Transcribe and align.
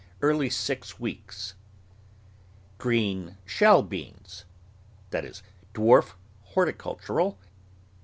(Early 0.23 0.49
Six 0.49 0.99
Weeks. 0.99 1.53
Green 2.79 3.37
shell 3.45 3.83
beans. 3.83 4.45
Dwarf 5.75 6.13
Horticultural. 6.41 7.37